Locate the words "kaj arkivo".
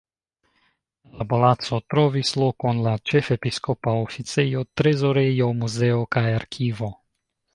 6.17-6.93